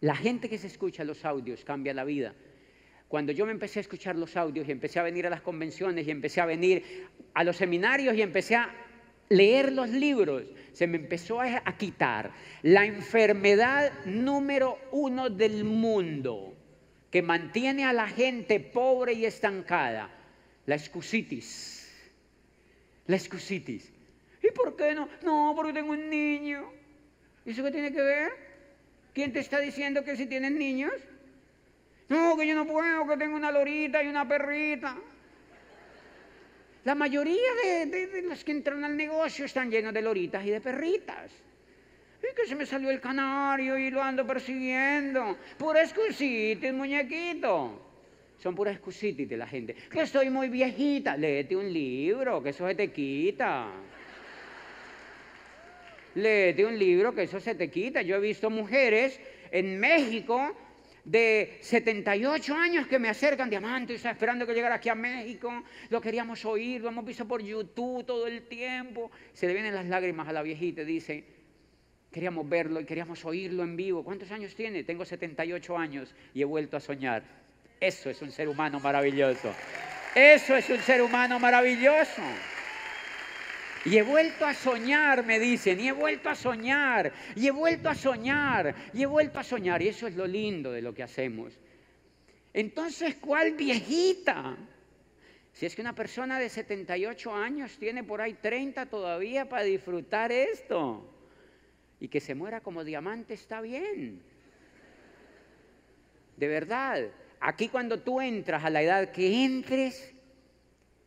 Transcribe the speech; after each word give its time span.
La 0.00 0.14
gente 0.14 0.48
que 0.48 0.58
se 0.58 0.66
escucha 0.66 1.04
los 1.04 1.24
audios 1.24 1.64
cambia 1.64 1.94
la 1.94 2.04
vida. 2.04 2.34
Cuando 3.08 3.32
yo 3.32 3.46
me 3.46 3.52
empecé 3.52 3.78
a 3.78 3.82
escuchar 3.82 4.16
los 4.16 4.36
audios 4.36 4.68
y 4.68 4.72
empecé 4.72 4.98
a 4.98 5.02
venir 5.02 5.26
a 5.26 5.30
las 5.30 5.40
convenciones 5.40 6.06
y 6.06 6.10
empecé 6.10 6.40
a 6.40 6.46
venir 6.46 7.08
a 7.34 7.44
los 7.44 7.56
seminarios 7.56 8.16
y 8.16 8.22
empecé 8.22 8.56
a 8.56 8.74
leer 9.28 9.72
los 9.72 9.88
libros, 9.88 10.44
se 10.72 10.86
me 10.86 10.98
empezó 10.98 11.40
a, 11.40 11.62
quitar 11.76 12.32
la 12.62 12.84
enfermedad 12.84 13.92
número 14.04 14.78
uno 14.90 15.30
del 15.30 15.64
mundo 15.64 16.54
que 17.10 17.22
mantiene 17.22 17.84
a 17.84 17.92
la 17.92 18.08
gente 18.08 18.60
pobre 18.60 19.14
y 19.14 19.24
estancada, 19.24 20.10
la 20.66 20.74
excusitis. 20.74 21.84
La 23.06 23.16
excusitis. 23.16 23.92
¿Y 24.42 24.50
por 24.50 24.76
qué 24.76 24.94
no? 24.94 25.08
No, 25.22 25.52
porque 25.54 25.72
tengo 25.72 25.92
un 25.92 26.10
niño. 26.10 26.64
¿Y 27.44 27.50
eso 27.50 27.62
qué 27.62 27.70
tiene 27.70 27.92
que 27.92 28.02
ver? 28.02 28.45
¿Quién 29.16 29.32
te 29.32 29.40
está 29.40 29.58
diciendo 29.60 30.04
que 30.04 30.14
si 30.14 30.26
tienes 30.26 30.52
niños? 30.52 30.92
No, 32.10 32.36
que 32.36 32.46
yo 32.46 32.54
no 32.54 32.66
puedo, 32.66 33.08
que 33.08 33.16
tengo 33.16 33.34
una 33.34 33.50
lorita 33.50 34.02
y 34.02 34.08
una 34.08 34.28
perrita. 34.28 34.94
La 36.84 36.94
mayoría 36.94 37.50
de, 37.64 38.24
los 38.28 38.44
que 38.44 38.52
entran 38.52 38.84
al 38.84 38.94
negocio 38.94 39.46
están 39.46 39.70
llenos 39.70 39.94
de 39.94 40.02
loritas 40.02 40.44
y 40.44 40.50
de 40.50 40.60
perritas. 40.60 41.32
Y 42.20 42.34
que 42.36 42.46
se 42.46 42.54
me 42.54 42.66
salió 42.66 42.90
el 42.90 43.00
canario 43.00 43.78
y 43.78 43.90
lo 43.90 44.02
ando 44.02 44.26
persiguiendo. 44.26 45.38
Pura 45.56 45.80
excusitis, 45.80 46.74
muñequito. 46.74 47.80
Son 48.36 48.54
puras 48.54 48.74
excusitis 48.74 49.26
de 49.26 49.36
la 49.38 49.46
gente. 49.46 49.74
Que 49.90 50.02
estoy 50.02 50.28
muy 50.28 50.50
viejita. 50.50 51.16
Léete 51.16 51.56
un 51.56 51.72
libro, 51.72 52.42
que 52.42 52.50
eso 52.50 52.68
se 52.68 52.74
te 52.74 52.92
quita. 52.92 53.70
Léete 56.16 56.64
un 56.64 56.78
libro 56.78 57.14
que 57.14 57.24
eso 57.24 57.38
se 57.40 57.54
te 57.54 57.70
quita. 57.70 58.00
Yo 58.00 58.16
he 58.16 58.20
visto 58.20 58.48
mujeres 58.48 59.20
en 59.50 59.78
México 59.78 60.56
de 61.04 61.58
78 61.60 62.54
años 62.54 62.86
que 62.86 62.98
me 62.98 63.10
acercan, 63.10 63.50
diamante, 63.50 63.94
está 63.94 64.12
esperando 64.12 64.46
que 64.46 64.54
llegara 64.54 64.76
aquí 64.76 64.88
a 64.88 64.94
México. 64.94 65.62
Lo 65.90 66.00
queríamos 66.00 66.42
oír, 66.46 66.80
lo 66.80 66.88
hemos 66.88 67.04
visto 67.04 67.28
por 67.28 67.42
YouTube 67.42 68.06
todo 68.06 68.26
el 68.26 68.48
tiempo. 68.48 69.10
Se 69.34 69.46
le 69.46 69.52
vienen 69.52 69.74
las 69.74 69.84
lágrimas 69.84 70.26
a 70.26 70.32
la 70.32 70.40
viejita 70.40 70.80
y 70.80 70.84
dice, 70.86 71.24
queríamos 72.10 72.48
verlo 72.48 72.80
y 72.80 72.86
queríamos 72.86 73.22
oírlo 73.26 73.62
en 73.62 73.76
vivo. 73.76 74.02
¿Cuántos 74.02 74.30
años 74.30 74.54
tiene? 74.54 74.84
Tengo 74.84 75.04
78 75.04 75.76
años 75.76 76.14
y 76.32 76.40
he 76.40 76.46
vuelto 76.46 76.78
a 76.78 76.80
soñar. 76.80 77.24
Eso 77.78 78.08
es 78.08 78.22
un 78.22 78.32
ser 78.32 78.48
humano 78.48 78.80
maravilloso. 78.80 79.54
Eso 80.14 80.56
es 80.56 80.70
un 80.70 80.78
ser 80.78 81.02
humano 81.02 81.38
maravilloso. 81.38 82.22
Y 83.86 83.98
he 83.98 84.02
vuelto 84.02 84.44
a 84.44 84.52
soñar, 84.52 85.24
me 85.24 85.38
dicen, 85.38 85.78
y 85.78 85.86
he 85.86 85.92
vuelto 85.92 86.28
a 86.28 86.34
soñar, 86.34 87.12
y 87.36 87.46
he 87.46 87.52
vuelto 87.52 87.88
a 87.88 87.94
soñar, 87.94 88.74
y 88.92 89.04
he 89.04 89.06
vuelto 89.06 89.38
a 89.38 89.44
soñar. 89.44 89.80
Y 89.80 89.88
eso 89.88 90.08
es 90.08 90.16
lo 90.16 90.26
lindo 90.26 90.72
de 90.72 90.82
lo 90.82 90.92
que 90.92 91.04
hacemos. 91.04 91.56
Entonces, 92.52 93.14
¿cuál 93.14 93.52
viejita? 93.52 94.56
Si 95.52 95.66
es 95.66 95.76
que 95.76 95.82
una 95.82 95.94
persona 95.94 96.40
de 96.40 96.48
78 96.48 97.32
años 97.32 97.78
tiene 97.78 98.02
por 98.02 98.20
ahí 98.20 98.34
30 98.34 98.86
todavía 98.86 99.48
para 99.48 99.62
disfrutar 99.62 100.32
esto. 100.32 101.08
Y 102.00 102.08
que 102.08 102.20
se 102.20 102.34
muera 102.34 102.60
como 102.60 102.82
diamante 102.82 103.34
está 103.34 103.60
bien. 103.60 104.20
De 106.36 106.48
verdad, 106.48 107.06
aquí 107.38 107.68
cuando 107.68 108.00
tú 108.00 108.20
entras 108.20 108.64
a 108.64 108.70
la 108.70 108.82
edad 108.82 109.12
que 109.12 109.44
entres, 109.44 110.12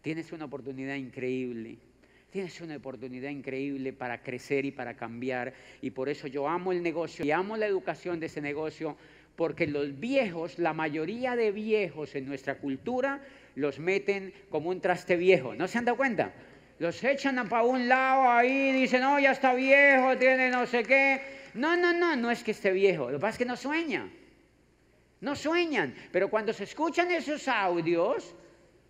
tienes 0.00 0.30
una 0.30 0.44
oportunidad 0.44 0.94
increíble. 0.94 1.87
Tienes 2.30 2.60
una 2.60 2.76
oportunidad 2.76 3.30
increíble 3.30 3.94
para 3.94 4.22
crecer 4.22 4.66
y 4.66 4.70
para 4.70 4.94
cambiar. 4.94 5.54
Y 5.80 5.90
por 5.90 6.10
eso 6.10 6.26
yo 6.26 6.46
amo 6.46 6.72
el 6.72 6.82
negocio 6.82 7.24
y 7.24 7.30
amo 7.30 7.56
la 7.56 7.66
educación 7.66 8.20
de 8.20 8.26
ese 8.26 8.42
negocio, 8.42 8.96
porque 9.34 9.66
los 9.66 9.98
viejos, 9.98 10.58
la 10.58 10.74
mayoría 10.74 11.36
de 11.36 11.52
viejos 11.52 12.14
en 12.14 12.26
nuestra 12.26 12.56
cultura, 12.58 13.22
los 13.54 13.78
meten 13.78 14.34
como 14.50 14.68
un 14.68 14.80
traste 14.80 15.16
viejo. 15.16 15.54
¿No 15.54 15.68
se 15.68 15.78
han 15.78 15.86
dado 15.86 15.96
cuenta? 15.96 16.34
Los 16.78 17.02
echan 17.02 17.48
para 17.48 17.62
un 17.64 17.88
lado 17.88 18.28
ahí, 18.28 18.72
dicen, 18.72 19.00
no, 19.00 19.18
ya 19.18 19.32
está 19.32 19.54
viejo, 19.54 20.16
tiene 20.18 20.50
no 20.50 20.66
sé 20.66 20.82
qué. 20.82 21.20
No, 21.54 21.76
no, 21.76 21.94
no, 21.94 22.14
no 22.14 22.30
es 22.30 22.44
que 22.44 22.50
esté 22.50 22.72
viejo, 22.72 23.10
lo 23.10 23.18
que 23.18 23.22
pasa 23.22 23.32
es 23.32 23.38
que 23.38 23.44
no 23.46 23.56
sueña. 23.56 24.08
No 25.20 25.34
sueñan, 25.34 25.94
pero 26.12 26.28
cuando 26.28 26.52
se 26.52 26.64
escuchan 26.64 27.10
esos 27.10 27.48
audios, 27.48 28.34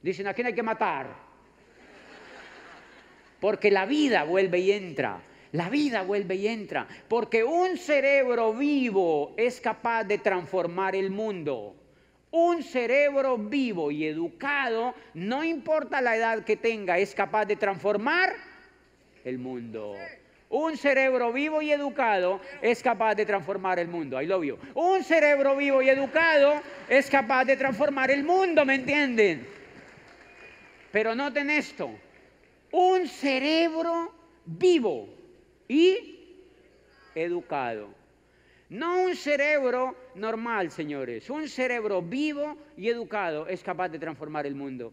dicen, 0.02 0.26
¿a 0.26 0.34
quién 0.34 0.48
hay 0.48 0.54
que 0.54 0.62
matar? 0.62 1.27
Porque 3.40 3.70
la 3.70 3.86
vida 3.86 4.24
vuelve 4.24 4.58
y 4.60 4.72
entra. 4.72 5.20
La 5.52 5.70
vida 5.70 6.02
vuelve 6.02 6.36
y 6.36 6.48
entra. 6.48 6.86
Porque 7.08 7.44
un 7.44 7.78
cerebro 7.78 8.52
vivo 8.52 9.34
es 9.36 9.60
capaz 9.60 10.04
de 10.04 10.18
transformar 10.18 10.94
el 10.94 11.10
mundo. 11.10 11.74
Un 12.30 12.62
cerebro 12.62 13.38
vivo 13.38 13.90
y 13.90 14.04
educado, 14.04 14.94
no 15.14 15.44
importa 15.44 16.02
la 16.02 16.14
edad 16.14 16.44
que 16.44 16.56
tenga, 16.56 16.98
es 16.98 17.14
capaz 17.14 17.46
de 17.46 17.56
transformar 17.56 18.34
el 19.24 19.38
mundo. 19.38 19.94
Un 20.50 20.76
cerebro 20.76 21.32
vivo 21.32 21.62
y 21.62 21.72
educado 21.72 22.40
es 22.60 22.82
capaz 22.82 23.14
de 23.14 23.24
transformar 23.24 23.78
el 23.78 23.88
mundo. 23.88 24.20
I 24.20 24.26
love 24.26 24.44
you. 24.44 24.58
Un 24.74 25.04
cerebro 25.04 25.56
vivo 25.56 25.80
y 25.80 25.88
educado 25.88 26.60
es 26.88 27.08
capaz 27.08 27.44
de 27.44 27.56
transformar 27.56 28.10
el 28.10 28.24
mundo, 28.24 28.64
¿me 28.64 28.74
entienden? 28.74 29.46
Pero 30.90 31.14
noten 31.14 31.50
esto. 31.50 31.90
Un 32.70 33.06
cerebro 33.06 34.12
vivo 34.44 35.08
y 35.66 36.18
educado. 37.14 37.88
No 38.68 39.02
un 39.02 39.16
cerebro 39.16 39.96
normal, 40.14 40.70
señores. 40.70 41.30
Un 41.30 41.48
cerebro 41.48 42.02
vivo 42.02 42.56
y 42.76 42.88
educado 42.88 43.46
es 43.46 43.62
capaz 43.62 43.88
de 43.88 43.98
transformar 43.98 44.46
el 44.46 44.54
mundo. 44.54 44.92